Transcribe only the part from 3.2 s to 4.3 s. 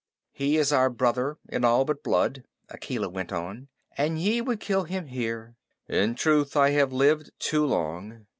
on, "and